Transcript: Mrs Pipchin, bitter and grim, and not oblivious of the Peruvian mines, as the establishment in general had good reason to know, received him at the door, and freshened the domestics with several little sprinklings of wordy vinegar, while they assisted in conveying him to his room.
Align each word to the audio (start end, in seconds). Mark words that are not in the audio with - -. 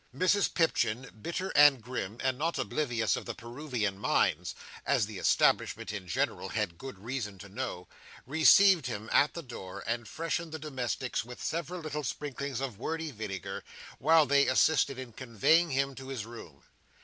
Mrs 0.17 0.51
Pipchin, 0.55 1.11
bitter 1.21 1.49
and 1.49 1.79
grim, 1.79 2.17
and 2.23 2.35
not 2.35 2.57
oblivious 2.57 3.15
of 3.15 3.25
the 3.27 3.35
Peruvian 3.35 3.99
mines, 3.99 4.55
as 4.83 5.05
the 5.05 5.19
establishment 5.19 5.93
in 5.93 6.07
general 6.07 6.49
had 6.49 6.79
good 6.79 6.97
reason 6.97 7.37
to 7.37 7.47
know, 7.47 7.87
received 8.25 8.87
him 8.87 9.11
at 9.13 9.35
the 9.35 9.43
door, 9.43 9.83
and 9.85 10.07
freshened 10.07 10.53
the 10.53 10.57
domestics 10.57 11.23
with 11.23 11.39
several 11.43 11.81
little 11.81 12.03
sprinklings 12.03 12.61
of 12.61 12.79
wordy 12.79 13.11
vinegar, 13.11 13.63
while 13.99 14.25
they 14.25 14.47
assisted 14.47 14.97
in 14.97 15.13
conveying 15.13 15.69
him 15.69 15.93
to 15.93 16.07
his 16.07 16.25
room. 16.25 16.63